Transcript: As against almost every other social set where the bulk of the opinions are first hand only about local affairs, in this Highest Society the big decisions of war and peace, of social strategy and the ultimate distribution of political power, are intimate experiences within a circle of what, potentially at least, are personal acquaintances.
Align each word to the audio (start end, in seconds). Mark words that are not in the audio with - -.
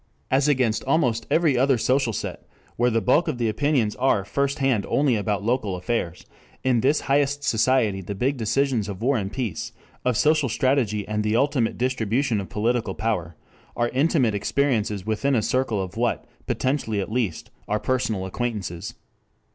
As 0.31 0.47
against 0.47 0.83
almost 0.85 1.27
every 1.29 1.55
other 1.55 1.77
social 1.77 2.11
set 2.11 2.47
where 2.75 2.89
the 2.89 3.03
bulk 3.03 3.27
of 3.27 3.37
the 3.37 3.47
opinions 3.47 3.95
are 3.97 4.25
first 4.25 4.57
hand 4.57 4.83
only 4.89 5.15
about 5.15 5.43
local 5.43 5.75
affairs, 5.75 6.25
in 6.63 6.81
this 6.81 7.01
Highest 7.01 7.43
Society 7.43 8.01
the 8.01 8.15
big 8.15 8.35
decisions 8.35 8.89
of 8.89 9.03
war 9.03 9.15
and 9.15 9.31
peace, 9.31 9.73
of 10.03 10.17
social 10.17 10.49
strategy 10.49 11.07
and 11.07 11.23
the 11.23 11.35
ultimate 11.35 11.77
distribution 11.77 12.41
of 12.41 12.49
political 12.49 12.95
power, 12.95 13.35
are 13.75 13.89
intimate 13.89 14.33
experiences 14.33 15.05
within 15.05 15.35
a 15.35 15.43
circle 15.43 15.79
of 15.79 15.95
what, 15.95 16.25
potentially 16.47 16.99
at 16.99 17.11
least, 17.11 17.51
are 17.67 17.79
personal 17.79 18.25
acquaintances. 18.25 18.95